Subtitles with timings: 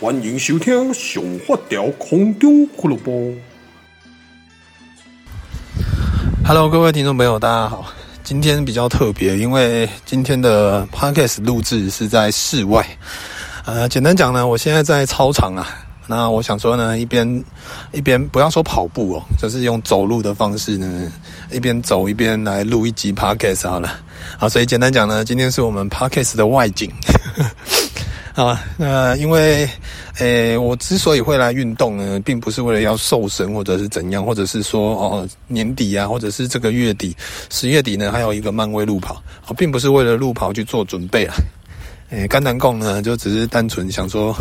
[0.00, 3.32] 欢迎收听《上发条空中俱乐部》。
[6.44, 7.86] Hello，各位听众朋友，大家好。
[8.24, 12.84] 今天比较特别，因为今天的 Podcast 录制是在室外。
[13.64, 15.68] 呃，简单讲呢，我现在在操场啊。
[16.08, 17.44] 那我想说呢，一边
[17.92, 21.10] 一边不要说跑步哦，就是用走路的方式呢，
[21.52, 24.00] 一边走一边来录一集 Podcast 好了。
[24.38, 26.90] 好，所以简单讲呢，今天是我们 Podcast 的外景。
[28.34, 29.68] 啊，那因为
[30.18, 37.16] 诶，我之所以会来运动呢，并不是为了要瘦身或者是怎样，或者是说哦年底啊，或者是这个月底
[37.48, 41.34] 十月底呢，还有一个漫威路跑，哦，并不是为了路跑去做准备啊。
[42.10, 44.34] 诶，甘南贡呢，就只是单纯想说，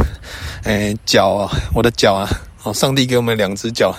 [0.64, 2.28] 诶，脚啊，我的脚啊，
[2.64, 3.96] 哦，上帝给我们两只脚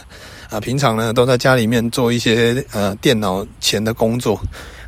[0.51, 4.41] 啊，平常呢都在家里面做一些呃电脑前的工作，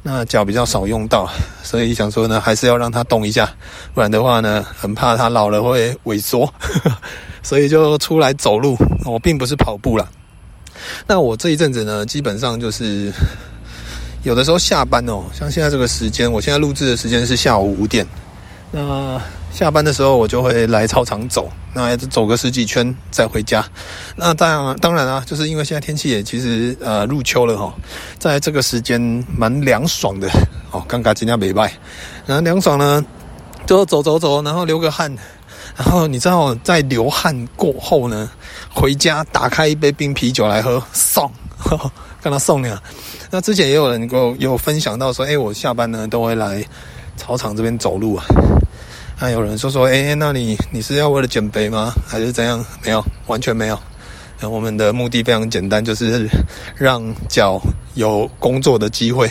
[0.09, 1.29] 那脚比较少用到，
[1.65, 3.53] 所以想说呢，还是要让它动一下，
[3.93, 6.49] 不然的话呢，很怕它老了会萎缩，
[7.43, 8.79] 所以就出来走路。
[9.05, 10.07] 我并不是跑步啦。
[11.09, 13.13] 那我这一阵子呢，基本上就是
[14.23, 18.07] 有的时候下班哦，像现在这个时间，我现在录制的时间是下午五点。
[18.71, 19.21] 那
[19.57, 23.65] 下班的时候，我就会来操场走，那走个十几圈再回家。
[24.15, 27.73] 那当然，当然啊，就是因为现在天气也其实呃入秋了哈，
[28.19, 29.01] 在这个时间
[29.35, 30.29] 蛮凉爽的
[30.73, 30.85] 哦。
[30.87, 31.73] 刚刚今天没拜，
[32.27, 33.03] 然后凉爽呢，
[33.65, 35.11] 就走走走，然后流个汗，
[35.75, 38.31] 然后你知道在流汗过后呢，
[38.75, 41.33] 回家打开一杯冰啤酒来喝，送，
[42.21, 42.79] 跟他送呢。
[43.31, 46.63] 那之前也有人给我有分享到说，哎，我下班呢都会来
[47.17, 48.27] 操场这边走路啊。
[49.19, 51.91] 还有人说说，哎，那你你是要为了减肥吗？
[52.07, 52.63] 还是怎样？
[52.85, 53.79] 没有，完全没有。
[54.43, 56.29] 我们的目的非常简单，就是
[56.77, 57.59] 让脚
[57.95, 59.27] 有工作的机会。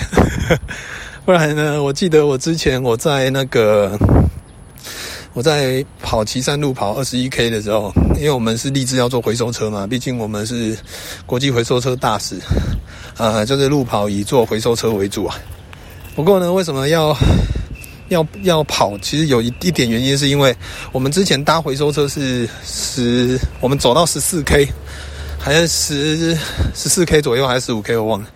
[1.24, 3.96] 不然呢，我记得我之前我在那个
[5.34, 10.76] 我在跑岐山路跑二十一 K 的时候，因为我们是立志要做回收车嘛，毕竟我们是
[11.28, 12.40] 国际回收车大使，
[13.18, 15.36] 呃，就是路跑以做回收车为主啊。
[16.16, 17.16] 不过呢，为什么要？
[18.10, 20.56] 要要跑，其实有一一点原因，是因为
[20.92, 24.68] 我们之前搭回收车是十，我们走到十四 K，
[25.40, 26.36] 还是十
[26.76, 28.28] 十四 K 左右，还是十五 K，我忘了，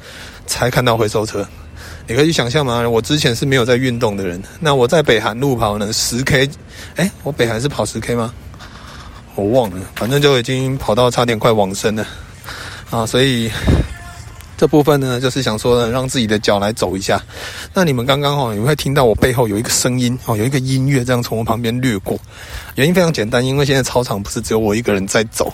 [0.48, 1.48] 才看到回收车。
[2.08, 2.88] 你可以想象吗？
[2.90, 6.50] 我之前是没有在运动的人，那我在北韩路跑呢，十 K，
[6.96, 8.34] 哎，我北韩是跑十 K 吗？
[9.36, 12.08] 我忘了，反正就已经跑到差点快往生了
[12.90, 13.52] 啊，所以。
[14.60, 17.24] 这部分呢，就是想说呢，让自己的脚来走一下。
[17.74, 22.20] 那你们刚刚哦，你会听到我背后有一个声音哦，有一个音乐这样从我旁边掠过。
[22.76, 25.50] 原因非常简单，因为现在操场不是只有我一个人在走，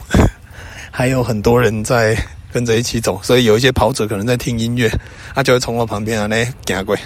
[0.90, 2.18] 还有很多人在
[2.52, 4.92] 跟着一起走，所以有一些跑者可能在听音乐，
[5.36, 6.98] 他就会从我旁边啊来行过。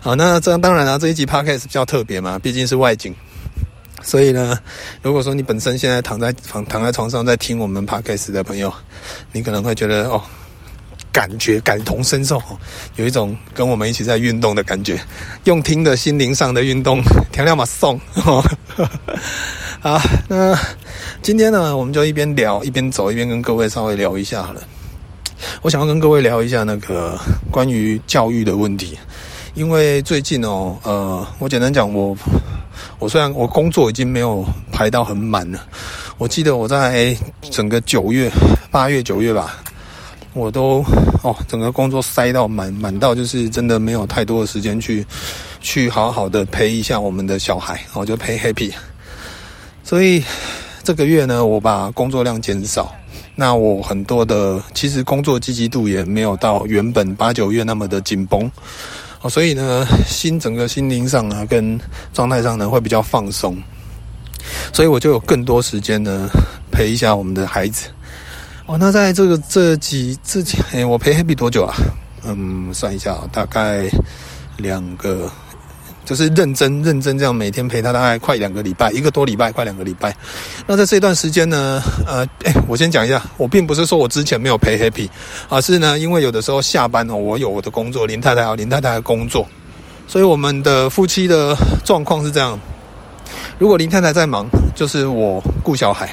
[0.00, 3.14] 好，那这当然啊，这一集 podcast 比较特别嘛，毕竟是外景。
[4.02, 4.58] 所以呢，
[5.02, 8.72] 如果说你本身现在躺在躺躺在床上在听我们 podcast 的朋友，
[9.32, 10.22] 你可能会觉得哦。
[11.12, 12.42] 感觉感同身受，
[12.96, 14.98] 有一种跟我们一起在运动的感觉，
[15.44, 18.00] 用听的心灵上的运动，调料嘛送。
[19.80, 20.58] 好，那
[21.20, 24.62] 今天呢，我们就一边聊一边走，一边跟各位稍微聊一下了。
[25.60, 27.18] 我想要跟各位聊一下那个
[27.50, 28.96] 关于教育的问题，
[29.54, 32.16] 因为最近哦，呃，我简单讲，我
[32.98, 35.60] 我虽然我工作已经没有排到很满了，
[36.16, 37.14] 我记得我在
[37.50, 38.30] 整个九月、
[38.70, 39.62] 八月、九月吧。
[40.34, 40.84] 我都
[41.22, 45.04] 哦，整个工作塞到满满到，就是真的没有太多的时间去
[45.60, 48.72] 去好好的陪一下我们的小孩，我就陪 Happy。
[49.84, 50.24] 所以
[50.82, 52.94] 这个月呢，我把工作量减少，
[53.34, 58.50] 那我很多的其实工作积极度也没有到原本八九月那么的紧绷
[59.20, 61.78] 哦，所以呢，心整个心灵上啊跟
[62.14, 63.54] 状态上呢会比较放松，
[64.72, 66.26] 所以我就有更多时间呢
[66.70, 67.88] 陪一下我们的孩子。
[68.72, 71.74] 哦，那在这个这几之前，我陪 Happy 多久啊？
[72.24, 73.86] 嗯，算一下，大概
[74.56, 75.30] 两个，
[76.06, 80.16] 就是认真认真这样每天陪他，大概快两个礼拜，一个多礼拜，快两个礼拜。
[80.66, 85.06] 那在这段时间呢，呃，哎，我先讲一下，我并不是说我之前没有陪 Happy，
[85.50, 89.46] 而是呢，因为有的时候下班哦，我有我的工作，林太太有林太太的工作，
[90.08, 91.54] 所以我们的夫妻的
[91.84, 92.58] 状况是这样：
[93.58, 96.10] 如果林太太在忙，就是我顾小孩。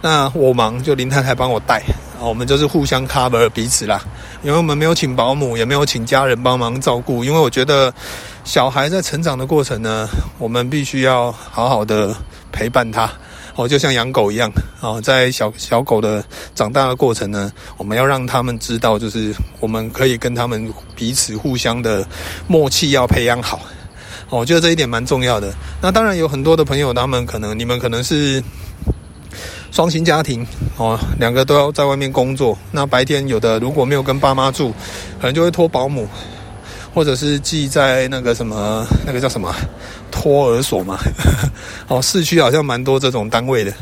[0.00, 1.82] 那我忙就林太太帮我带，
[2.20, 4.00] 我们就是互相 cover 彼此啦。
[4.44, 7.24] 因为我们没有请保姆，也没有请家人帮忙照顾。
[7.24, 7.92] 因为我觉得
[8.44, 10.08] 小孩在成长的过程呢，
[10.38, 12.14] 我们必须要好好的
[12.52, 13.10] 陪伴他。
[13.56, 14.48] 哦，就像养狗一样，
[14.80, 16.24] 哦，在小小狗的
[16.54, 22.06] 长大的过程呢，我们要让他们知道，就是我们可以跟他们彼此互相的
[22.46, 23.60] 默契要培养好。
[24.30, 25.52] 我觉得这一点蛮重要的。
[25.82, 28.40] 那当然有很多的朋友，他们可能你们可能是。
[29.70, 32.56] 双薪家庭哦，两个都要在外面工作。
[32.72, 34.70] 那白天有的如果没有跟爸妈住，
[35.20, 36.08] 可能就会托保姆，
[36.94, 39.54] 或者是寄在那个什么那个叫什么
[40.10, 40.98] 托儿所嘛。
[41.86, 43.72] 哦，市区好像蛮多这种单位的。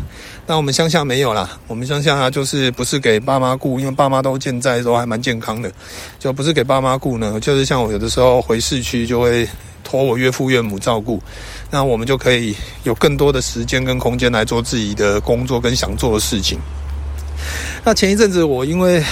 [0.47, 5.71] 那我们乡下没有啦，我们乡下就是不是给爸妈顾，因为爸妈都健在，都还蛮健康的，
[6.19, 7.38] 就不是给爸妈顾呢。
[7.41, 9.49] 就是像我有的时候回市区就会。
[9.88, 11.23] 托我岳父岳母照顾，
[11.70, 12.54] 那我们就可以
[12.84, 16.58] 有更多的时间跟空间来做自己的工作跟想做的事情。
[17.84, 19.02] 那前一阵子我因为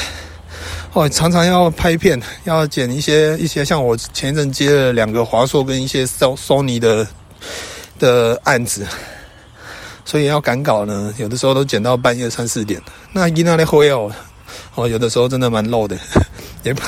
[0.93, 7.07] 哦常常要拍片，要剪一些一些，像我前一阵接了两个华硕跟一些 Sony 的
[7.99, 8.87] 的案子，
[10.05, 12.81] 所以要赶稿呢，有的时候都剪到半夜三四点。
[13.13, 14.11] 那伊那里会哦，
[14.77, 15.97] 哦有的时候真的蛮漏的，
[16.63, 16.81] 也不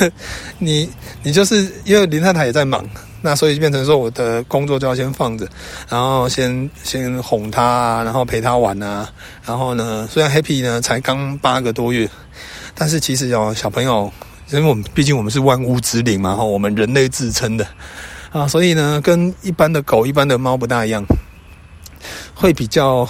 [0.58, 0.88] 你
[1.22, 2.88] 你就是因为林太太也在忙。
[3.26, 5.48] 那所以变成说，我的工作就要先放着，
[5.88, 9.10] 然后先先哄他啊，然后陪他玩啊，
[9.44, 12.08] 然后呢，虽然 Happy 呢才刚八个多月，
[12.72, 14.12] 但是其实哦，小朋友，
[14.50, 17.66] 因为我们毕竟我们是万物之灵嘛，哈，我们人类自称的
[18.30, 21.04] 啊，所以呢，跟一般的狗、一般的猫不大一样，
[22.32, 23.08] 会比较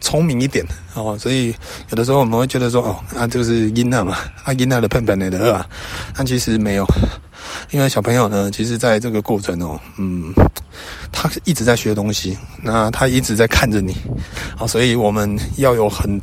[0.00, 0.64] 聪明一点
[0.94, 1.54] 哦，所以
[1.90, 5.66] 有的时候我们会觉得说，哦，啊，就是婴儿嘛，啊，婴儿的笨笨的对吧？
[6.14, 6.86] 但其实没有。
[7.70, 10.32] 因为小朋友呢，其实在这个过程哦，嗯，
[11.12, 13.94] 他一直在学东西，那他一直在看着你，
[14.58, 16.20] 啊，所以我们要有很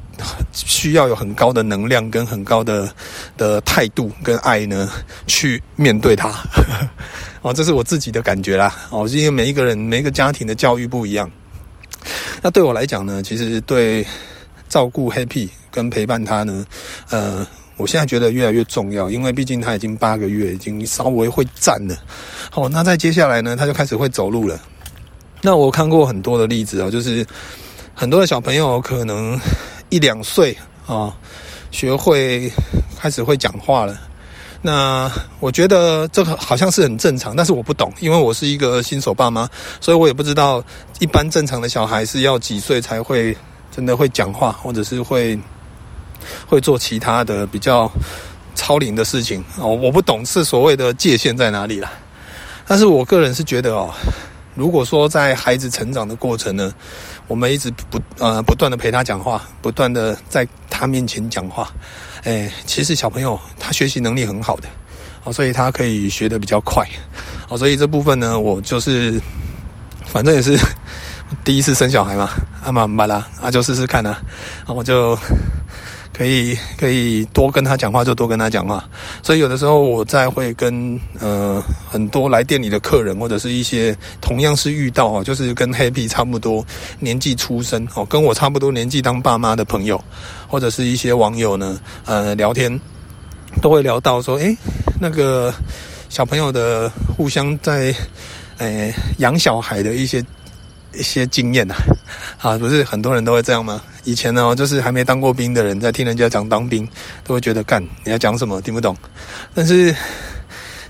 [0.52, 2.94] 需要有很高的能量跟很高的
[3.38, 4.90] 的态度跟爱呢，
[5.26, 6.30] 去面对他，
[7.42, 11.30] 哦，这是我自己的感觉啦，哦，因为每一个人每一个家庭的教育不一样，
[12.42, 14.06] 那对我来讲呢，其实对
[14.70, 16.66] 照顾 Happy 跟陪伴他呢，
[17.10, 17.46] 呃。
[17.76, 21.98] 我现在觉得越来越重要，因为毕竟他已经八个月，已经稍微会站了。
[22.52, 24.62] 好，那再接下来呢，他就开始会走路了。
[25.42, 27.26] 那我看过很多的例子啊，就是
[27.96, 29.38] 很多的小朋友可能
[29.90, 30.56] 一两岁
[30.86, 31.12] 啊，
[31.72, 32.50] 学会
[33.00, 34.00] 开始会讲话了。
[34.64, 39.48] 那我觉得这个好像是很正常，但是我不懂，因为我是一个新手爸妈，
[39.80, 40.64] 所以我也不知道
[41.00, 43.38] 一般正常的小孩是要几岁才会
[43.72, 45.38] 真的会讲话，或者是会。
[46.48, 47.92] 会做其他的比较
[48.56, 51.92] 超龄的事情哦，我不懂是所谓的界限在哪里啦。
[52.66, 53.94] 但是我个人是觉得哦，
[54.56, 56.74] 如果说在孩子成长的过程呢，
[57.28, 61.72] 我们一直不呃不断的陪他讲话，不断的在他面前讲话，
[62.24, 64.68] 哎，其实小朋友他学习能力很好的
[65.24, 66.88] 哦，所以他可以学的比较快
[67.50, 69.20] 哦，所以这部分呢，我就是
[70.06, 70.58] 反正也是
[71.44, 72.30] 第一次生小孩嘛，
[72.64, 74.22] 阿妈妈啦，啊就试试看啦，
[74.66, 75.18] 啊我就。
[76.16, 78.88] 可以可以多跟他讲话就多跟他讲话，
[79.24, 86.64] 所以有的时候我在会跟呃很多来店里的客人或者是一些同样是遇到哦，就是跟 Happy 差不多
[87.00, 90.00] 年纪出生哦，跟我差不多年纪当爸妈的朋友，
[90.48, 92.80] 或者是一些网友呢，呃聊天
[93.60, 94.56] 都会聊到说，诶，
[95.02, 95.52] 那个
[96.10, 97.94] 小朋友的互相在
[98.60, 100.24] 诶养小孩的一些。
[100.96, 101.76] 一些经验呐，
[102.40, 103.82] 啊，不是很多人都会这样吗？
[104.04, 106.88] 以前呢，就是还没当过兵的人，在听人家讲当兵，
[107.24, 108.96] 都会觉得干你要讲什么听不懂。
[109.54, 109.96] 但是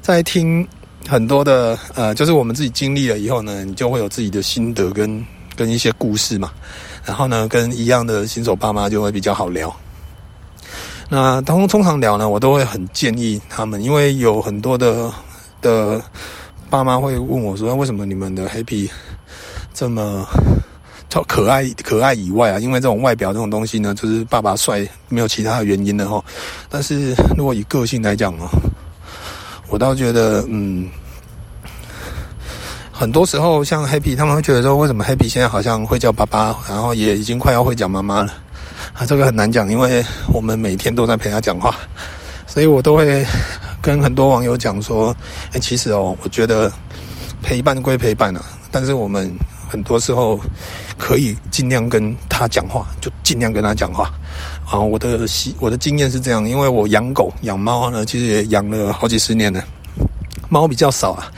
[0.01, 0.67] 在听
[1.07, 6.51] 很多的呃，就是我们自己经历了以后呢，你就会有自己的心得跟跟一些故事嘛。
[7.05, 9.74] 然后呢，跟一样的新手爸妈就会比较好聊。
[11.10, 15.12] 那通通常聊呢，我都会很建议他们，因为有很多的
[15.62, 16.01] 的
[16.69, 18.89] 爸妈会问我说，为什么你们的 Happy
[19.74, 20.27] 这么
[21.10, 26.24] 超可爱可爱以外啊，因为这种外表这种东西呢，就是爸爸帅，没有其他的原因的齁。
[26.70, 28.50] 但是如果以个性来讲哦，
[29.70, 30.89] 我倒觉得，嗯，
[32.92, 38.34] 很多时候像 Happy，他们会觉得说，为什么 Happy 现在好像会叫爸爸，然后也已经快要会讲妈妈了
[38.94, 39.06] 啊？
[39.06, 40.03] 这个很难讲，因为
[40.34, 41.75] 我们每天都在陪他讲话，
[42.48, 43.24] 所以我都会
[43.84, 45.15] 跟很多网友讲说，
[45.51, 46.72] 哎，其实哦，我觉得
[47.44, 49.32] 陪伴归陪伴啊，但是我们。
[49.74, 50.39] 很多时候
[51.00, 54.08] 可以尽量跟他讲话，就尽量跟他讲话。
[54.70, 59.63] 啊，我的习我的经验是这样，因为我养狗养猫呢，其实也养了好几十年了，
[60.48, 61.32] 猫比较少啊。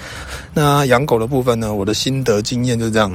[0.54, 3.10] 那养狗的部分呢，我的心得经验就是这样，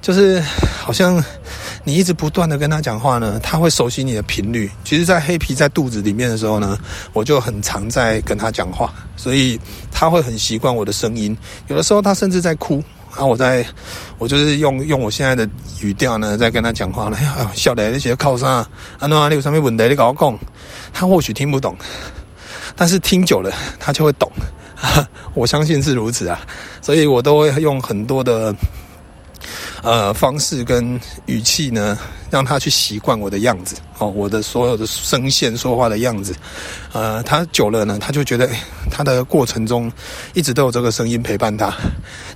[0.00, 0.40] 就是
[0.78, 1.20] 好像
[1.84, 4.70] 你一直不断的跟他讲话呢，他会熟悉你的频率。
[4.84, 6.78] 其实，在黑皮在肚子里面的时候呢，
[7.12, 9.60] 我就很常在跟他讲话，所以
[9.92, 11.36] 他会很习惯我的声音。
[11.68, 12.82] 有的时候他甚至在哭。
[13.16, 13.64] 然后、啊、我在，
[14.18, 15.48] 我就是用用我现在的
[15.80, 17.16] 语调呢，在跟他讲话呢。
[17.16, 20.38] 哎呀，笑的那些靠山啊，啊，那你有什么问题你跟我讲。
[20.92, 21.76] 他或许听不懂，
[22.74, 24.28] 但是听久了他就会懂。
[25.32, 26.40] 我相信是如此啊，
[26.82, 28.52] 所以我都会用很多的
[29.84, 31.96] 呃方式跟语气呢，
[32.30, 36.34] 让他去习惯我的样子哦，我的所有的声线说话的样子，
[36.92, 38.48] 呃，他久了呢，他就觉得，
[38.90, 39.92] 他的过程中
[40.32, 41.72] 一直都有这个声音陪伴他，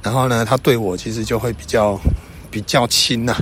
[0.02, 1.98] 然后呢，他对我其实就会比较。
[2.50, 3.36] 比较亲呐、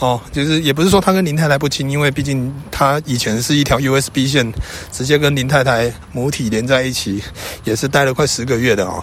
[0.00, 4.52] 哦，就是也不是说他跟林太太不亲，因为毕竟他以前是一条 USB 线，
[4.92, 7.22] 直接跟林太太母体连在一起，
[7.64, 9.02] 也是待了快十个月的哦，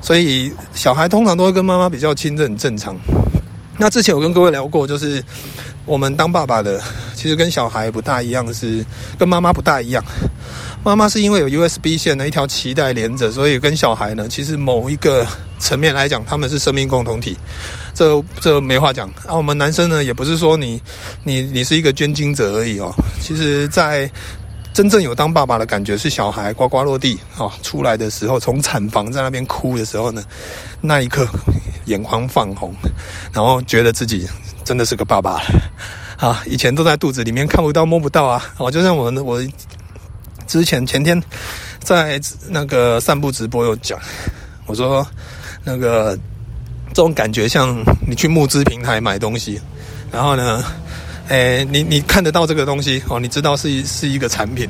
[0.00, 2.96] 所以小孩通常都会跟妈妈比较亲，这很正常。
[3.78, 5.22] 那之前我跟各位聊过，就是
[5.84, 6.80] 我们当爸爸的，
[7.14, 8.84] 其实跟小孩不大一样，是
[9.18, 10.02] 跟妈妈不大一样。
[10.82, 15.26] 妈妈是因为有 USB 线的一条脐带连着，所以跟小孩呢，其实某一个
[15.58, 17.36] 层面来讲，他们是生命共同体，
[17.92, 19.08] 这这没话讲。
[19.26, 20.80] 啊，我们男生呢，也不是说你
[21.24, 22.94] 你你是一个捐精者而已哦。
[23.20, 24.08] 其实，在
[24.72, 30.22] 真正有当爸爸的感觉，是小孩呱呱落地哦出来的时候，从产房在那边哭的时候呢，
[30.80, 31.26] 那一刻
[31.86, 32.72] 眼眶泛红，
[33.34, 34.28] 然后觉得自己
[34.64, 35.44] 真的是个爸爸了
[36.28, 36.42] 啊！
[36.46, 39.42] 以前都在肚子里面看不到摸不到啊，哦，就像我我。
[40.48, 41.20] 之前前天
[41.80, 43.98] 在那个散步直播有讲，
[44.66, 45.04] 我说
[45.64, 46.16] 那个
[46.90, 47.76] 这种感觉像
[48.06, 49.60] 你去募资平台买东西，
[50.12, 50.62] 然后呢，
[51.26, 54.68] 诶，你你看得到这个东西哦，你知道是一是一个产品，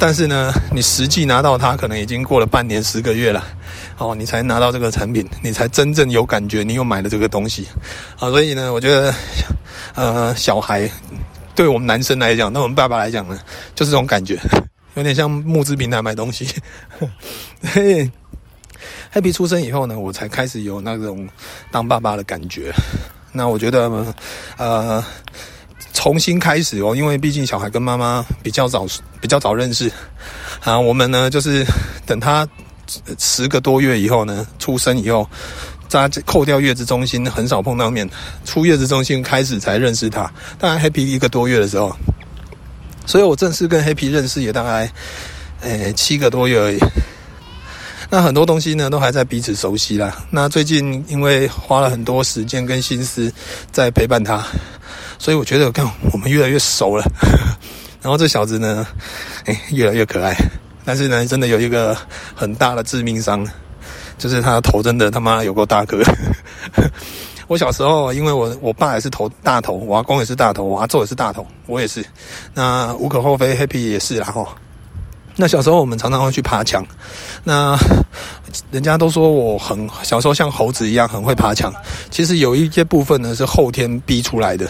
[0.00, 3.44] 但是呢，你实际拿到它可能已经过了半年十个月了，
[4.00, 7.68] 哦，你才拿到这个产品，你才真正有感觉，你又买了这个东西，
[8.18, 9.14] 啊，所以呢，我觉得
[9.94, 10.90] 呃，小孩
[11.54, 13.38] 对我们男生来讲，那我们爸爸来讲呢，
[13.74, 14.40] 就是这种感觉。
[14.96, 16.48] 有点像募资平台买东西。
[17.62, 18.10] 嘿
[19.14, 21.28] ，Happy 出生以后呢，我才开始有那种
[21.70, 22.72] 当爸爸的感觉。
[23.32, 23.88] 那我觉得，
[24.56, 25.04] 呃，
[25.92, 28.86] 重新开始哦，因为毕竟小孩跟妈妈比较早，
[29.20, 29.92] 比较早认识
[30.64, 30.80] 啊。
[30.80, 31.64] 我们呢，就是
[32.04, 32.48] 等他
[33.18, 35.28] 十个多月以后呢，出生以后，
[35.88, 38.08] 在扣掉月子中心，很少碰到面。
[38.44, 40.30] 出月子中心开始才认识他。
[40.58, 41.94] 当然，Happy 一个多月的时候。
[43.06, 44.92] 所以我正式跟黑皮认识也大概，
[45.62, 46.78] 诶七个多月而已。
[48.08, 50.16] 那很多东西呢都还在彼此熟悉啦。
[50.30, 53.32] 那最近因为花了很多时间跟心思
[53.72, 54.44] 在陪伴他，
[55.18, 57.04] 所以我觉得看我们越来越熟了。
[58.02, 58.86] 然后这小子呢，
[59.46, 60.36] 诶越来越可爱。
[60.90, 61.96] 但是呢，真的有一个
[62.34, 63.46] 很大的致命伤，
[64.18, 66.02] 就是他的头真的他妈有够大个。
[67.46, 72.04] 我小时候，因为我我爸也是头大头，我阿公也是大头，我阿祖也是大头，我也是。
[72.54, 74.48] 那无可厚非，Happy 也是啦吼。
[75.36, 76.84] 那小时候我们常常会去爬墙，
[77.44, 77.78] 那
[78.72, 81.72] 人家都说我很小时候像猴子一样很会爬墙。
[82.10, 84.68] 其实有一些部分呢是后天逼出来的，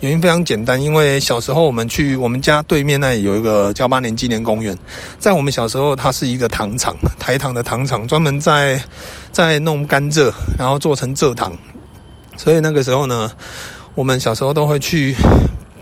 [0.00, 4.76] 原因非常简单，因为小时候我们去我们家对面那里有一个噍吧哖纪念公园，
[5.18, 8.82] 在我们小时候它是一个糖厂，台糖的糖厂，专门在
[9.30, 11.52] 在弄甘蔗，然后做成蔗糖。
[12.34, 13.30] 所以那个时候呢，
[13.94, 15.14] 我们小时候都会去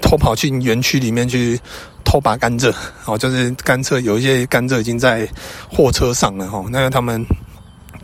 [0.02, 1.60] 偷跑去园区里面去
[2.04, 5.28] 偷拔甘蔗哦，就是甘蔗有一些甘蔗已经在
[5.70, 7.24] 货车上了哈，那个他们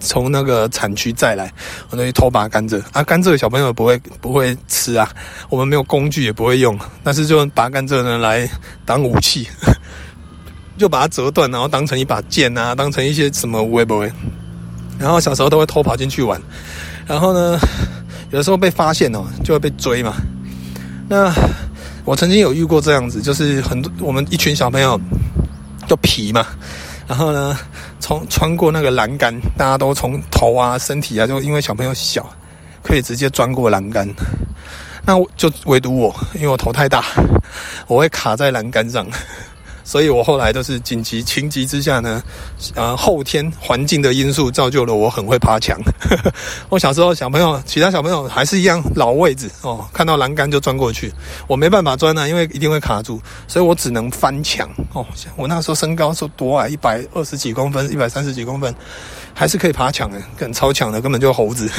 [0.01, 1.53] 从那个产区再来，
[1.91, 3.03] 我们去偷拔甘蔗啊。
[3.03, 5.09] 甘蔗小朋友不会不会吃啊，
[5.49, 8.49] 我们没有工具也不会用，但是就拔甘蔗呢来
[8.85, 9.49] 当武器，
[10.79, 14.13] 就把它折断，然后当成一把剑啊，当成一些什么无为不为，
[14.99, 16.41] 然后小时候都会偷跑进去玩，
[17.07, 17.59] 然后呢。
[18.31, 20.17] 有的时候被发现哦，就会被追嘛。
[21.09, 21.33] 那
[22.05, 25.01] 我曾经有遇过这样子，就是很多我们一群小朋友
[25.87, 26.45] 就皮嘛，
[27.07, 27.59] 然后呢，
[28.01, 32.29] 从穿过那个栏杆，大家都从头啊、身体啊，就因为小朋友小，
[32.83, 34.09] 可以直接钻过栏杆。
[35.07, 37.05] 那我就唯独我，因为我头太大，
[37.87, 39.07] 我会卡在栏杆上。
[39.85, 42.23] 所以我后来都是紧急情急之下呢，
[42.75, 45.79] 呃，后天环境的因素造就了我很会爬墙。
[46.71, 51.13] 我小时候小朋友，其他小朋友还是一样老位置哦，看到栏杆就钻过去，
[51.47, 55.07] 我没办法钻啊，因为一定会卡住，所以我只能翻墙哦。
[55.37, 58.75] 我那时候身高是多矮，一百二十几公分，一百三十几公分，
[59.35, 61.71] 还是可以爬墙的，很超强的，根本就猴子。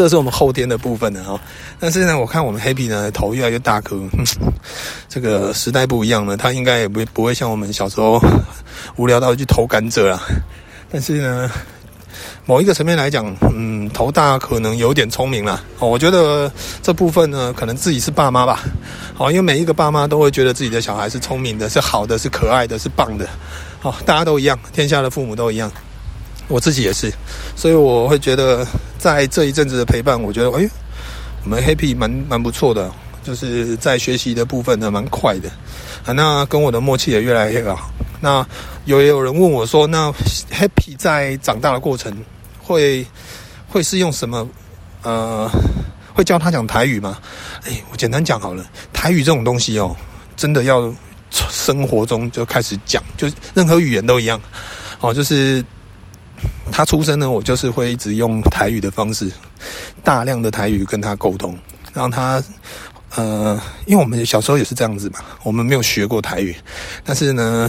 [0.00, 1.38] 这是我们后天的部分的哈，
[1.78, 4.00] 但是呢，我看我们 Happy 呢头越来越大颗，
[5.10, 8.18] 这个时代不一样了，他应该也不不会像我们小时候
[8.96, 10.18] 无聊到去偷甘蔗了。
[10.90, 11.50] 但是呢，
[12.46, 15.62] 某一个层面来讲，嗯，头大可能有点聪明了。
[15.80, 16.50] 哦，我觉得
[16.82, 18.60] 这部分呢，可能自己是爸妈吧。
[19.12, 23.28] 好，因为每一个爸妈都会觉得自己的小孩是聪明的，是好的，是可爱的，是棒的。
[23.80, 25.70] 好，大家都一样，天下的父母都一样。
[26.50, 27.10] 我自己也是，
[27.54, 28.66] 所以我会觉得，
[28.98, 30.68] 在这一阵子的陪伴，我觉得，哎，
[31.44, 32.90] 我们 Happy 蛮蛮不错的，
[33.22, 35.48] 就是在学习的部分呢，蛮快的，
[36.04, 37.90] 啊，那跟我的默契也越来越好。
[38.20, 38.44] 那
[38.84, 40.12] 有也有人问我说，那
[40.52, 42.12] Happy 在长大的过程
[42.58, 43.06] 会
[43.68, 44.46] 会是用什么
[45.02, 45.48] 呃
[46.12, 47.16] 会教他讲台语吗？
[47.64, 49.96] 哎，我简单讲好了，台语这种东西哦，
[50.36, 50.92] 真的要
[51.30, 54.38] 生活中就开始讲，就任何语言都一样，
[55.00, 55.64] 哦，就是
[56.72, 59.30] 他出生呢，我就是会一直用台语的方式，
[60.02, 61.56] 大量的台语跟他沟通，
[61.92, 62.42] 让他。
[63.16, 66.54] 呃，因为我们小时候也是这样子嘛，我们没有学过台语，
[67.04, 67.68] 但是呢，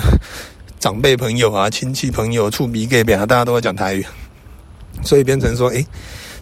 [0.79, 4.05] 长辈朋友啊、亲戚朋友、厝边隔壁啊，大家都会讲台语，
[5.03, 5.83] 所以变成说，诶，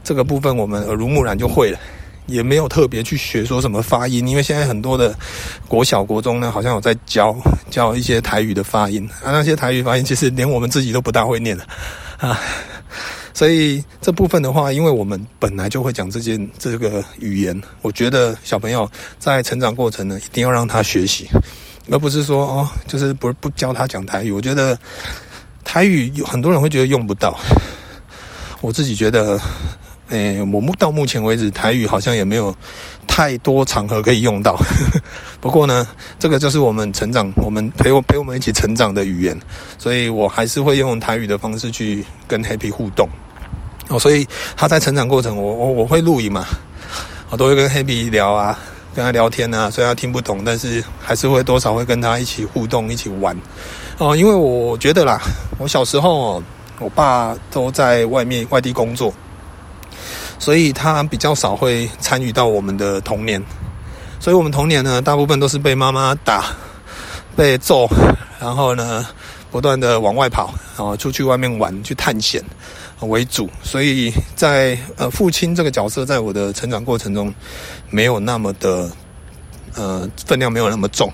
[0.03, 1.79] 这个部分我们耳濡目染就会了，
[2.25, 5.17] 也没有特别去学说什么发音，因为现在很多的
[5.65, 7.33] 国小、国中呢，好像有在教
[7.69, 11.65] 教一些台语的发音啊，那些台语发音其实连我们自己都不大会念了
[12.19, 12.39] 啊。
[13.33, 21.29] 所以这部分的话，因为我们本来就会讲这件这个语言，我觉得小朋友在成长过程呢，一定要让他学习，
[21.89, 24.31] 而不是说哦，就是不不教他讲台语。
[24.31, 24.77] 我觉得
[25.63, 27.39] 台语有很多人会觉得用不到，
[28.59, 29.39] 我自己觉得，
[30.09, 32.53] 诶，我目到目前为止，台语好像也没有
[33.09, 34.55] 太多场合可以用到。
[35.41, 35.87] 不过呢，
[36.19, 39.37] 这个就是我们成长，我们陪我陪我们一起成长的语言，
[39.77, 43.09] 所以我还是会用台语的方式去跟 Happy 互动。
[43.89, 46.45] 哦，所以他在成长过程，我我我会录影嘛，
[47.31, 48.57] 我都会跟 Happy 聊啊，
[48.93, 53.35] 跟他聊天啊，虽然他听不懂，但是还是会多少会跟他一起互动，一起玩。
[53.97, 55.19] 哦，因为我觉得啦，
[55.57, 56.41] 我小时候
[56.79, 59.13] 我爸都在外面外地工作，
[60.39, 63.39] 所以他比较少会参与到我们的童年，
[64.19, 66.45] 所以我们童年呢，大部分都是被妈妈打、
[67.35, 67.87] 被揍，
[68.39, 69.05] 然后呢，
[69.51, 72.43] 不断的往外跑，然后出去外面玩，去探险。
[73.01, 77.33] 为主，所以在呃父亲这个角色，在我的成长过程中，
[77.89, 78.91] 没有那么的
[79.73, 81.09] 呃分量没有那么重。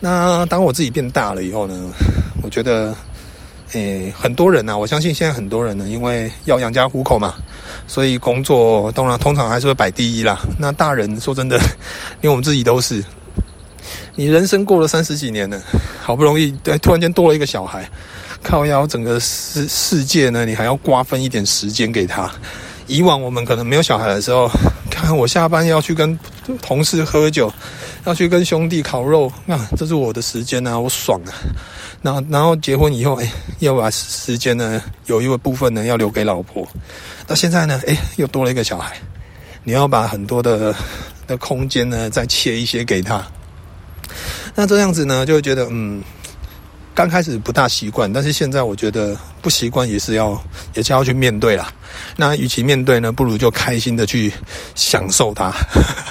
[0.00, 1.92] 那当我自己变大了以后呢，
[2.42, 2.96] 我觉得，
[3.72, 7.34] 诶很多人呐，我相信现在很多人呢，因为要养家糊口嘛，
[7.86, 10.38] 所以工作当然通常还是会摆第一啦。
[10.58, 11.56] 那大人说真的，
[12.20, 13.04] 因为我们自己都是，
[14.14, 15.60] 你人生过了三十几年了，
[16.00, 17.88] 好不容易对突然间多了一个小孩。
[18.42, 22.30] 靠腰整个世世界呢，你还要瓜分一点时间给他。
[22.86, 24.48] 以往我们可能没有小孩的时候，
[24.88, 26.16] 看我下班要去跟
[26.62, 27.52] 同事喝酒，
[28.04, 31.34] 要去跟兄弟烤肉，那这是我的时间啊，我爽啊。
[32.06, 36.64] 然后然后结婚以后，哎，要把时间呢，有一个部分呢要留给老婆。
[37.26, 38.96] 到现在呢，哎，又多了一个小孩，
[39.64, 40.72] 你要把很多的
[41.26, 43.26] 的空间呢再切一些给他。
[44.54, 46.00] 那这样子呢，就会觉得嗯。
[46.94, 50.42] 刚开始不大习惯，但是现在我觉得不习惯也是要，
[50.72, 51.70] 也是要去面对啦。
[52.16, 54.32] 那与其面对呢，不如就开心的去
[54.74, 55.52] 享受它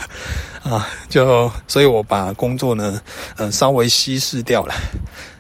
[0.62, 0.88] 啊！
[1.10, 3.01] 就所以，我把工作呢，
[3.36, 4.75] 呃，稍微稀释掉了。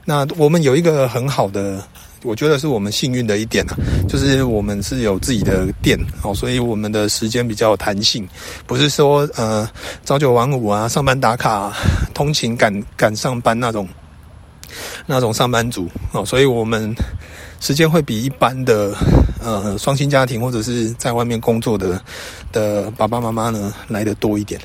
[0.05, 1.83] 那我们有一个很好的，
[2.23, 3.75] 我觉得是我们幸运的一点啊，
[4.07, 8.27] 就是我们是有自己的店哦，所以我们的时间比较弹性，
[8.67, 9.67] 不是说呃
[10.05, 11.73] 朝九晚五啊，上班打卡，
[12.13, 13.87] 通勤赶赶上班那种。
[15.05, 16.93] 那种上班族哦，所以我们
[17.61, 18.93] 时间会比一般的
[19.41, 22.01] 呃双薪家庭或者是在外面工作的
[22.51, 24.59] 的爸爸妈妈呢来得多一点。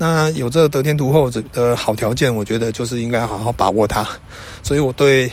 [0.00, 4.08] 那有这得天独厚的好条件，我觉得就是应该好好把握它。
[4.62, 5.30] 所以我对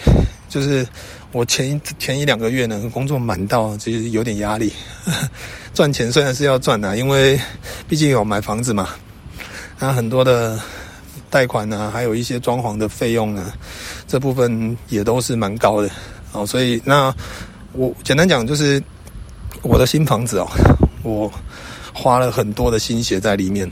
[0.50, 0.86] 就是
[1.32, 4.74] 我前一前一两个月呢工作满到其实有点压力，
[5.74, 7.40] 赚钱虽然是要赚的，因为
[7.88, 8.90] 毕竟有买房子嘛，
[9.80, 10.60] 那很多的。
[11.30, 13.52] 贷款呢，还有一些装潢的费用呢，
[14.08, 15.90] 这部分也都是蛮高的
[16.32, 16.46] 哦。
[16.46, 17.14] 所以那
[17.74, 18.82] 我简单讲，就是
[19.62, 20.48] 我的新房子哦，
[21.04, 21.30] 我
[21.98, 23.70] 花了很多的心血在里面。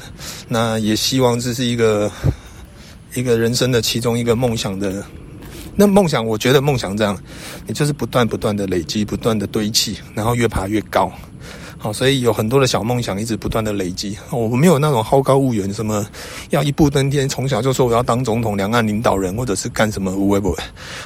[0.48, 2.12] 那也希望这是一个
[3.14, 5.06] 一个人生的其中一个梦想的。
[5.76, 7.18] 那梦想，我觉得梦想这样，
[7.68, 11.12] 你就是不断不断的累积，不断的堆砌，然后越爬越高。
[11.78, 14.18] 好，所以有很多的小梦想一直不断的累积。
[14.32, 16.08] 我没有那种好高骛远，什么
[16.50, 20.58] 要一步登天，从小就说我要当总统、两岸领导人，或者是干什么无为不为。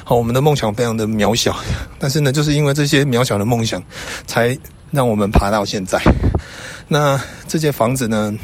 [0.04, 1.54] 好，我们的梦想非常的渺小，
[1.98, 3.82] 但是呢，就是因为这些渺小的梦想，
[4.26, 4.56] 才
[4.92, 6.00] 让我们爬到现在。
[6.92, 8.34] 那这间房子呢，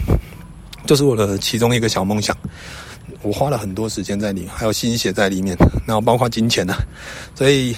[0.86, 2.36] 就是我的其中一个小梦想。
[3.22, 6.78] 我花了很多时间在里，还有心血在里面，然后包括金钱呢、啊，
[7.34, 7.76] 所以。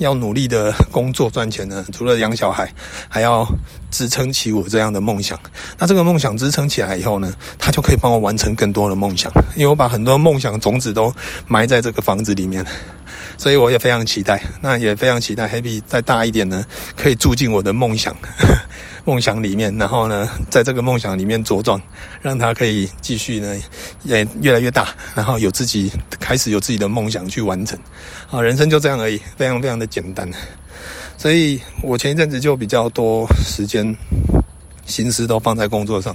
[0.00, 2.72] 要努力的工作赚钱呢，除了养小孩，
[3.06, 3.46] 还要
[3.90, 5.38] 支撑起我这样的梦想。
[5.78, 11.14] 那这个梦想支撑起来以后呢，他就可以帮我完成更多的梦想，因为我把很多梦想种子都
[11.46, 12.64] 埋在这个房子里面。
[13.40, 16.62] 所以我也非常期待，那也非常期待 Happy 再大一点呢，
[16.94, 18.14] 可以住进我的梦想
[19.06, 21.80] 梦想里面，然后呢，在这个梦想里面茁壮，
[22.20, 23.56] 让他可以继续呢，
[24.04, 27.78] 也越来越大，然后有自己开始有自己的梦想去完成。
[28.30, 30.30] 啊，人生就这样而已，非常非常的简单。
[31.16, 33.96] 所以我前一阵子就比较多时间
[34.84, 36.14] 心思都放在工作上，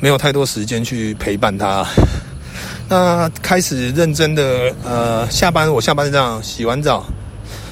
[0.00, 1.86] 没有太多时间去陪伴他。
[2.88, 7.04] 那开始认真的，呃，下班我下班这样洗完澡，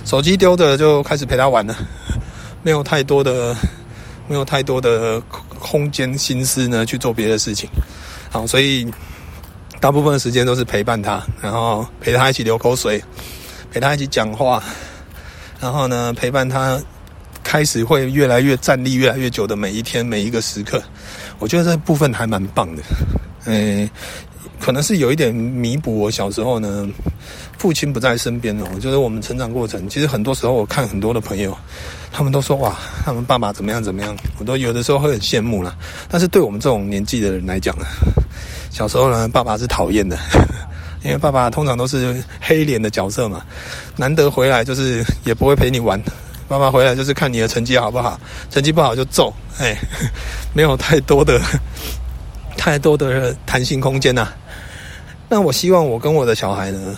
[0.04, 1.74] 手机丢着就开始陪他玩了，
[2.62, 3.56] 没有太多的，
[4.28, 5.18] 没有太多的
[5.58, 7.66] 空间心思呢去做别的事情。
[8.30, 8.86] 好，所以
[9.80, 13.02] 大部分的时间都是陪伴他，然后陪他一起流口水，
[13.70, 14.62] 陪他一起讲话，
[15.58, 16.78] 然后呢陪伴他
[17.42, 20.82] 开始会越来越站立越来越久的每一天每一个时刻，
[21.38, 22.82] 我觉得这部分还蛮棒的，
[23.46, 23.88] 嗯。
[24.60, 26.88] 可能是有一点弥补我小时候呢，
[27.58, 29.88] 父亲不在身边哦，就是我们成长过程。
[29.88, 31.56] 其实很多时候我看很多的朋友，
[32.10, 35.76] 他们都说哇，他们爸爸怎么样怎么样，我都有的时候会很羡慕啦。
[36.08, 37.84] 但是对我们这种年纪的人来讲呢，
[38.70, 40.18] 小时候呢，爸爸是讨厌的，
[41.04, 43.44] 因为爸爸通常都是黑脸的角色嘛，
[43.96, 46.00] 难得回来就是也不会陪你玩，
[46.48, 48.18] 爸爸回来就是看你的成绩好不好，
[48.50, 49.76] 成绩不好就揍，哎，
[50.52, 51.40] 没有太多的
[52.56, 54.32] 太多的弹性空间呐。
[55.28, 56.96] 那我希望我跟我的小孩呢，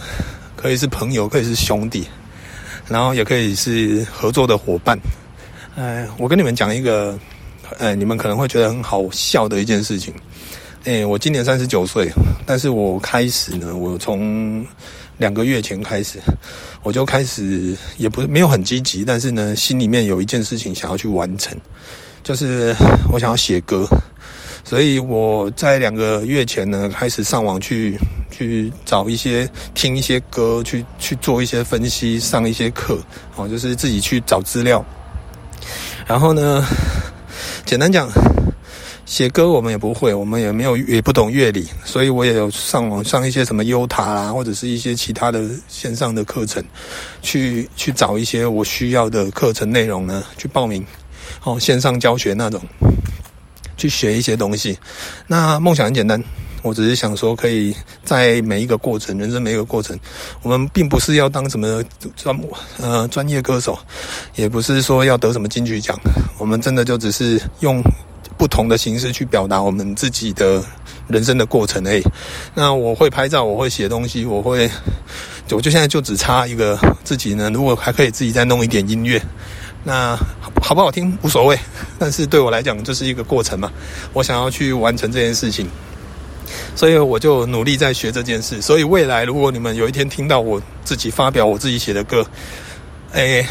[0.55, 2.07] 可以是朋友，可以是兄弟，
[2.87, 4.99] 然后也可以是合作的伙伴。
[5.77, 7.19] 哎，我跟你们讲一个，
[7.79, 10.13] 哎，你们可能会觉得很好笑的一件事情。
[10.85, 12.11] 哎，我今年三十九岁，
[12.45, 14.65] 但是我开始呢，我从
[15.17, 16.19] 两个月前开始，
[16.83, 21.57] 我就开始，也不没有很积极，但是呢，心里面有一件事情想要去完成，
[22.23, 22.75] 就是
[23.11, 23.87] 我想要写歌。
[24.69, 27.99] 所以我在两个月前呢，开始上网去
[28.31, 32.99] 去找一些听一些歌，去去做一些分析，上一些课，
[33.35, 34.85] 哦，就是自己去找资料。
[36.07, 36.63] 然后呢，
[37.65, 38.11] 简单讲，
[39.07, 46.63] 写歌我们也不会，我们也没有也不懂乐理，所以我也有上网上一些什么优塔啦，或者是一些其他的线上的课程，
[47.23, 50.85] 去去找一些我需要的课程内容呢，去报名，
[51.45, 52.61] 哦，线上教学那种。
[53.79, 54.77] 去学一些东西，
[55.27, 56.23] 那梦想很简单，
[56.63, 59.99] 我只是想说，可以在每一个过程，人生每一个过程，
[60.43, 61.83] 我们并不是要当什么
[62.17, 62.39] 专
[62.83, 63.79] 呃专业歌手，
[64.35, 65.97] 也不是说要得什么金曲奖，
[66.39, 67.81] 我们真的就只是用
[68.37, 70.63] 不同的形式去表达我们自己的
[71.07, 72.03] 人生的过程而已。
[72.55, 74.69] 那我会拍照，我会写东西，我会，
[75.53, 79.23] 我就现在就只差一个自己呢，如果还可以自己再弄一点音乐。
[79.85, 80.17] 那
[80.61, 81.59] 好不好听无所谓，
[81.99, 83.73] 但是对我来讲就是一个过程嘛。
[84.13, 85.67] 我想要去完成这件事情，
[86.75, 88.61] 所以我就努力在学这件事。
[88.61, 92.27] 所以未来如果你们有一天听到我自己发表我自己写的歌，
[93.13, 93.45] 哎，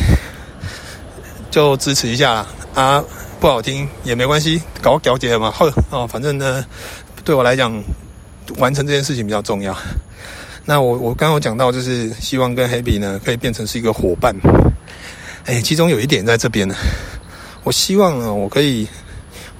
[1.49, 3.03] 就支持一下啊！
[3.39, 5.51] 不好听也没关系，搞搞解嘛。
[5.51, 6.65] 呵哦，反正呢，
[7.23, 7.71] 对我来讲，
[8.57, 9.75] 完成这件事情比较重要。
[10.65, 14.35] 那我我刚刚讲到，就是希望跟 Happy 呢可以变成是一个伙伴。
[15.47, 16.75] 哎，其中有一点在这边呢，
[17.63, 18.85] 我希望呢，我可以，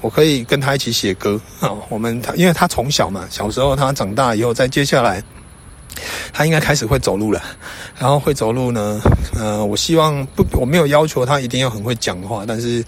[0.02, 1.71] 我可以跟他一起写歌啊。
[1.88, 5.23] 我们他，因为他从小嘛，小时候他长大以后，再接下来，
[6.34, 7.41] 他应该开始会走路了。
[7.97, 9.00] 然后会走路呢，
[9.39, 12.84] 呃，我希望不，我没有要求他一定要很会讲话，但是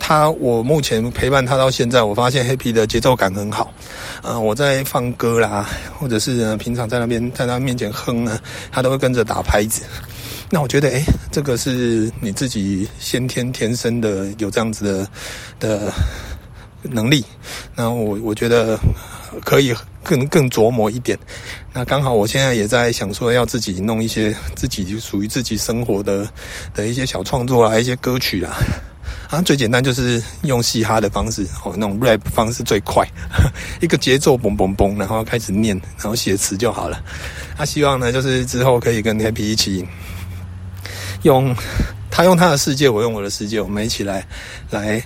[0.00, 3.72] 他，我目前陪伴他到现在，我发现 Happy 的节奏感很好。
[4.22, 5.64] 呃，我在放歌啦，
[6.00, 8.36] 或者是，平常在那边在他面前哼呢，
[8.72, 9.82] 他都会跟着打拍子。
[10.52, 15.08] 那我觉得，诶，这个是你自己先天天生的有这样子的
[15.60, 15.92] 的
[16.82, 17.24] 能力。
[17.76, 18.76] 那我我觉得
[19.44, 21.16] 可以更更琢磨一点。
[21.72, 26.28] 那刚好我现在也在想说，要自己弄一些自己属于自己生活的
[26.74, 28.56] 的一些小创作啊，一些歌曲啊。
[29.28, 33.06] 啊，最简单就是用嘻哈的方式，哦，那种 rap 方式最快，
[33.80, 37.00] 一个节奏嘣嘣嘣，然后开始念，然后写词就好了。
[37.56, 39.86] 他希望呢，就是之后可以跟 Happy 一起。
[41.22, 41.54] 用
[42.10, 44.26] 他用他的世界，我用我的世界，我们一起来
[44.70, 45.02] 来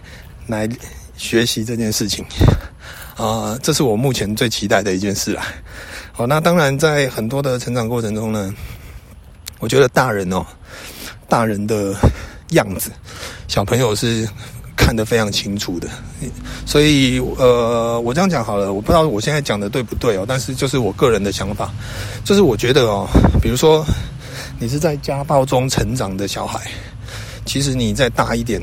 [0.46, 0.68] 来
[1.16, 2.24] 学习这件事情
[3.16, 5.46] 啊、这是我目前最期待的一件事啊。
[6.12, 8.52] 好，那当然在很多的成长过程中呢，
[9.60, 10.44] 我觉得大人哦，
[11.28, 11.94] 大人的
[12.50, 12.90] 样子，
[13.46, 14.28] 小朋友是
[14.76, 15.88] 看得非常清楚的。
[16.66, 21.72] 所以呃，我这样讲好了，我不知道我现在讲的对不对哦，但是就是我个人的想法，
[22.24, 23.06] 就是我觉得哦，
[23.40, 23.84] 比如说。
[24.58, 26.60] 你是在家暴中成长的小孩，
[27.44, 28.62] 其实你再大一点，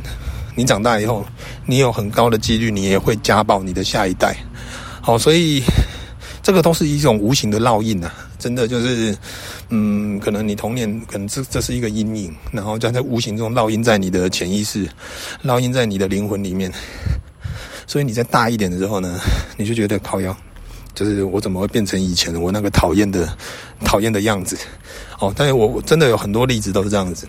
[0.56, 1.26] 你长大以后，
[1.66, 4.36] 你有很高的几率，你也会家暴你的下一代。
[5.02, 5.64] 好，所以
[6.44, 9.18] 这个都是一种无形的烙印啊，真的就是，
[9.70, 14.88] 嗯，可能你童年可能这这是一个阴影，然后将在无形中烙印在你的潜意识，
[15.44, 16.72] 烙印在你的灵魂里面。
[17.88, 19.20] 所以你在大一点的时候呢，
[19.58, 20.36] 你就觉得靠腰。
[20.94, 23.28] 就是我怎么会变成以前我那个讨厌的、
[23.86, 24.58] 讨厌的样子？
[25.20, 27.28] 哦，但是我真的有很多例子都是这样子。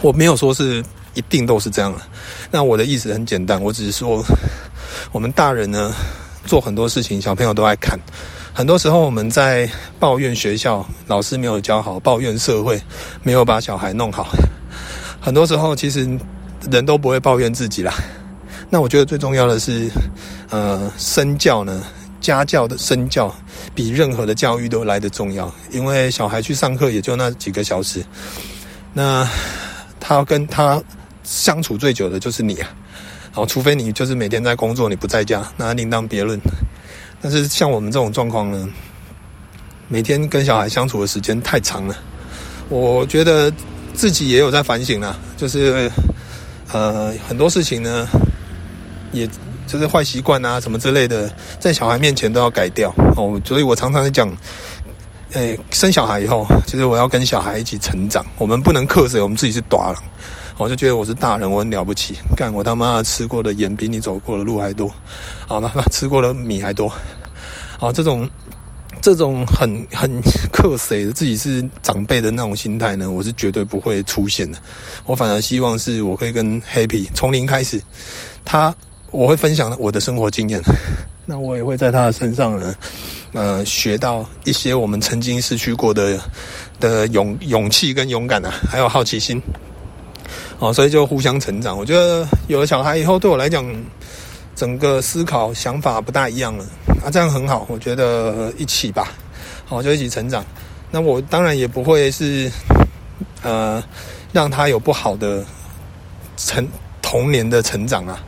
[0.00, 0.84] 我没有说是
[1.14, 1.98] 一定都是这样的。
[2.50, 4.24] 那我的意思很简单，我只是说，
[5.12, 5.92] 我们大人呢
[6.44, 7.98] 做很多事情，小朋友都爱看。
[8.52, 12.80] 很多时候我们在抱怨学校老师没有教好，抱怨社会
[13.22, 14.28] 没有把小孩弄好。
[15.20, 16.00] 很多时候其实
[16.70, 17.94] 人都不会抱怨自己啦。
[18.68, 19.90] 那我觉得最重要的是，
[20.50, 21.82] 呃，身教呢，
[22.22, 23.34] 家教的身教
[23.74, 25.52] 比任何的教育都来得重要。
[25.70, 28.02] 因为小孩去上课也就那几个小时，
[28.94, 29.28] 那
[30.00, 30.82] 他跟他
[31.22, 32.70] 相处最久的就是你啊。
[33.32, 36.38] 好，除非你就是每天在工作，你不在家，那另当别论。
[37.20, 38.68] 但是像我们这种状况呢，
[39.88, 41.96] 每天跟小孩相处的时间太长了，
[42.68, 43.50] 我觉得
[43.94, 45.90] 自己也有在反省啦，就是
[46.72, 48.06] 呃很多事情呢，
[49.12, 49.26] 也
[49.72, 53.40] 就是坏习惯啊什么之类的，在小孩面前都要改掉哦。
[53.42, 54.30] 所以我常常讲，
[55.32, 59.96] 诶，生小孩以后，其实我要跟小孩一起成长，我们不能克谁我们自己是大人。
[60.58, 62.16] 我就觉得我是大人，我很了不起。
[62.36, 64.92] 干，我他妈吃过的盐比你走过的路还多，
[65.48, 66.92] 好，那吃过的米还多。
[67.78, 68.28] 好，这种
[69.00, 70.20] 这种很很
[70.52, 74.58] 克谁的自己是长辈的那种心态呢，我是绝对不会出现的。
[75.06, 77.82] 我反而希望是我可以跟 Happy 从零开始，
[78.44, 78.72] 他
[79.12, 80.60] 我会分享我的生活经验，
[81.24, 82.74] 那我也会在他的身上呢，
[83.32, 86.18] 呃，学到一些我们曾经失去过的
[86.80, 89.40] 的勇勇气跟勇敢啊，还有好奇心。
[90.58, 91.76] 哦，所以就互相成长。
[91.76, 93.64] 我觉得有了小孩以后，对我来讲，
[94.54, 96.64] 整个思考想法不大一样了。
[97.04, 97.66] 啊，这样很好。
[97.68, 99.12] 我觉得一起吧，
[99.64, 100.44] 好，就一起成长。
[100.90, 102.50] 那我当然也不会是，
[103.42, 103.82] 呃，
[104.32, 105.44] 让他有不好的
[106.36, 106.66] 成
[107.02, 108.22] 童年的成长啊。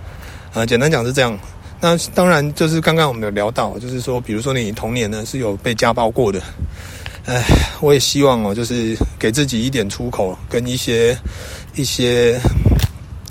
[0.54, 1.36] 呃，简单讲是这样。
[1.80, 6.40] 那当然就是刚刚我们有聊到，就是说，比如说你童年呢是有被家暴过的。
[7.26, 7.42] 哎，
[7.80, 11.16] 我也希望哦，就是给自己一点出口，跟一些
[11.74, 12.38] 一些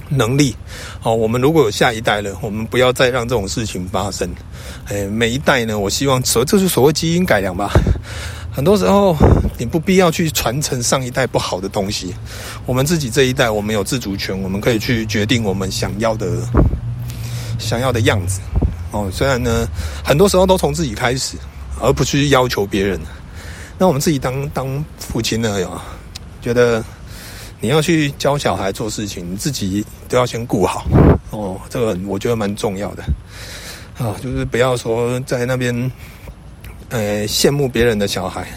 [0.10, 0.54] 能力。
[1.02, 4.30] 哦，我们如果有下一代了，我们不要再让这种事情发生。
[4.90, 7.72] 哎，每一代呢，我希望所这是所谓基因改良吧。
[8.52, 9.16] 很多时候
[9.58, 12.14] 你不必要去传承上一代不好的东西。
[12.66, 16.28] 我们自己这一代，我们有自主权，我们可以去决定我们想要的
[17.64, 18.40] 想要的样子。
[18.92, 19.68] 哦，虽然呢，
[20.04, 21.36] 很多时候都从自己开始，
[21.82, 23.00] 而不去要求别人。
[23.80, 25.82] 那我们自己当当父亲呢，有
[26.42, 26.84] 觉得
[27.60, 30.86] 你要去教小孩做事情，你自己都要先顾好
[31.32, 31.60] 哦。
[31.70, 33.04] 这个我觉得蛮重要的
[33.98, 35.92] 啊，就是不要说在那边
[36.90, 38.48] 呃羡慕别人的小孩。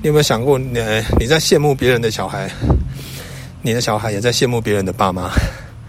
[0.00, 0.78] 你有没有想过，你
[1.18, 2.50] 你在羡慕别人的小孩，
[3.60, 5.30] 你的小孩也在羡慕别人的爸妈？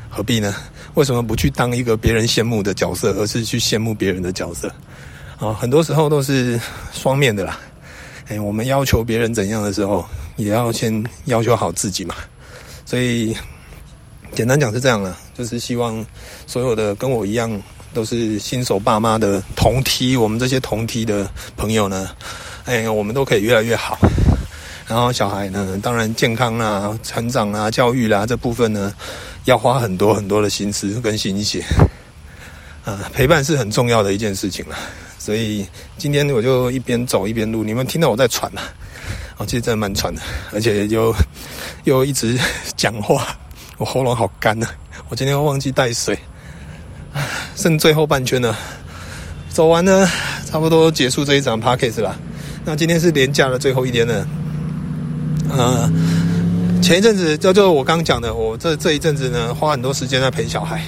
[0.09, 0.53] 何必呢？
[0.95, 4.73] 为什么不去当一个别人羡慕的角色，而是去羡慕别人的角色？
[5.37, 6.59] 啊，很多时候都是
[6.93, 7.59] 双面的啦。
[8.27, 10.05] 哎，我们要求别人怎样的时候，
[10.37, 12.15] 也要先要求好自己嘛。
[12.85, 13.35] 所以，
[14.33, 16.03] 简单讲是这样了，就是希望
[16.47, 17.61] 所有的跟我一样
[17.93, 22.09] 都是新手爸妈的同梯，我们这些同梯的朋友呢，
[22.63, 23.97] 哎，我们都可以越来越好。
[24.87, 28.93] 然后小孩呢，当然健康啦、成长啊、教育啦、这部分呢，
[29.45, 31.63] 要花很多很多的心思跟心血。
[32.83, 34.75] 啊， 陪伴是很重要的一件事情了。
[35.17, 35.65] 所以
[35.97, 38.61] 今天我就一边走一边录，你们听到我在喘呐？
[39.37, 40.21] 哦，其实真的蛮喘的，
[40.53, 41.13] 而且又
[41.85, 42.37] 又一直
[42.77, 43.35] 讲话，
[43.77, 44.67] 我喉咙好干呐。
[45.09, 46.17] 我今天忘记带水，
[47.55, 48.55] 剩最后半圈了，
[49.49, 50.07] 走完呢，
[50.45, 52.15] 差不多结束这一场 Podcast 了。
[52.63, 54.27] 那今天是连假的最后一天了。
[55.49, 55.91] 呃，
[56.85, 60.79] 前一阵子就就我刚讲的，我这这一阵子呢，花很多时间在陪小孩。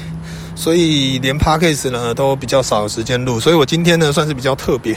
[0.55, 4.95] 所以连 Podcast 呢都比较少时间录，所以我今天呢算是比较特别，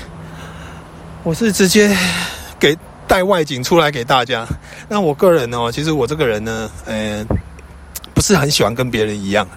[1.23, 1.97] 我是直接
[2.59, 2.77] 给
[3.09, 4.47] 带外景出来给大家。
[4.91, 7.25] 那我个人呢，其实我这个人呢，呃，
[8.13, 9.49] 不是很喜欢跟别人一样，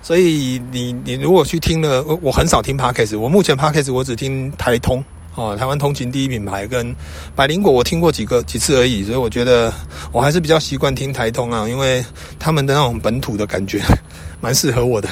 [0.00, 5.04] 所以你你如果去听了，我我很少听 Podcast，我目前 Podcast 我只听台通
[5.38, 6.92] 哦，台湾通勤第一品牌跟
[7.36, 9.72] 百灵果，我听过几个几次而已，所以我觉得
[10.10, 12.04] 我还是比较习惯听台通啊，因为
[12.40, 13.80] 他们的那种本土的感觉
[14.42, 15.08] 蛮适合我的。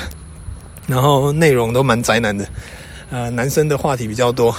[0.89, 2.45] 然后内容都蛮宅男的，
[3.11, 4.53] 呃，男生的话题比较多，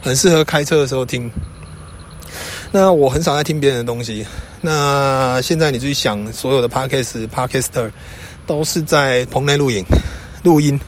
[0.00, 1.28] 很适合开车的时候听。
[2.70, 4.24] 那我很少在听别人的东西。
[4.60, 7.90] 那现在你自己想，所有的 Podcast、Podcaster
[8.46, 9.84] 都是在棚内录影、
[10.44, 10.78] 录音。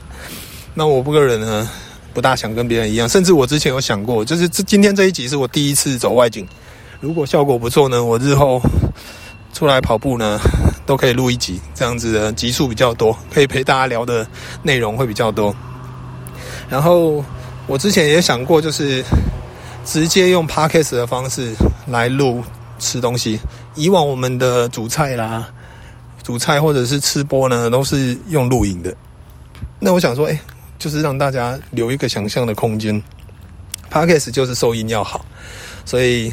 [0.72, 1.68] 那我不个人呢，
[2.14, 3.06] 不大想跟别人一样。
[3.06, 6.46] 甚至我之前有想过，就是这今天这一集是我第一次走外景。
[7.00, 8.62] 如果效果不错呢，我日后
[9.52, 10.40] 出来跑步呢。
[10.86, 14.26] 都可以录一集，这样子的集数比较多，可以陪大家聊的
[14.62, 15.56] 内容会比较多。
[16.68, 17.24] 然后
[17.66, 19.02] 我之前也想过，就是
[19.82, 21.54] 直接用 Podcast 的方式
[21.86, 22.44] 来录
[22.78, 23.40] 吃东西。
[23.74, 25.48] 以往我们的主菜啦，
[26.22, 28.94] 煮菜或者是吃播呢，都是用录影的。
[29.80, 30.38] 那我想说，哎，
[30.78, 33.02] 就是让大家留一个想象的空间。
[33.90, 35.24] Podcast 就是收音要好，
[35.84, 36.32] 所以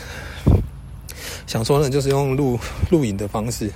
[1.45, 3.69] 想说呢，就是用录录影的方式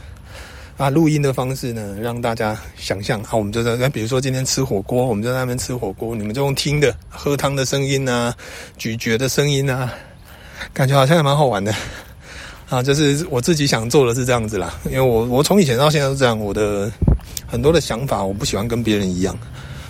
[0.78, 8.36] 啊，录音的方式呢，让大家想象啊，我们就在那，比如说今天吃火锅，我们就在那边吃火锅，你们就用听的，喝汤的声音啊，
[8.78, 9.94] 咀嚼的声音啊，
[10.74, 11.72] 感觉好像还蛮好玩的
[12.68, 12.82] 啊。
[12.82, 16.92] 就是我自己想做的是这样子啦，因为我我从以前到现在都这样，我的
[17.46, 19.38] 很多的想法，我不喜欢跟别人一样，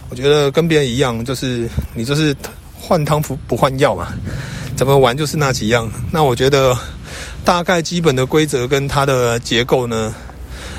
[0.10, 2.36] 我觉得跟别人一样，就是你就是。
[2.78, 4.10] 换汤不不换药嘛，
[4.78, 5.92] 怎么玩就是那几样。
[6.12, 6.78] 那我觉得
[7.44, 10.14] 大概基本的规则跟它的结构呢，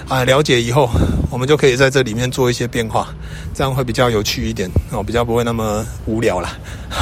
[0.06, 0.88] 啊，了解以后，
[1.32, 3.08] 我们就可以在这里面做一些变化，
[3.52, 6.56] 这样会比较有趣一点哦，比较不会那么无聊啦。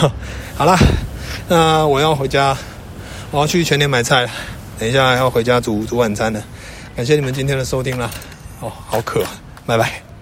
[0.57, 0.79] 好啦，
[1.49, 2.57] 那我要回家，
[3.31, 4.31] 我要去全联买菜了，
[4.79, 6.43] 等一下要回家煮煮晚餐了。
[6.97, 8.11] 感谢你们今天的收听啦，
[8.61, 9.23] 哦，好渴，
[9.67, 10.14] 拜拜。